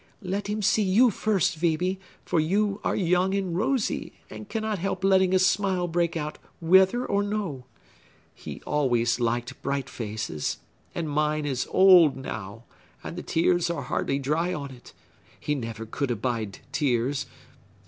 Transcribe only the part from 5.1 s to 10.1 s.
a smile break out whether or no. He always liked bright